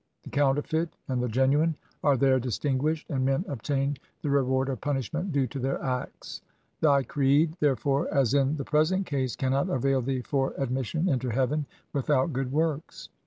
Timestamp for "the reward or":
4.23-4.75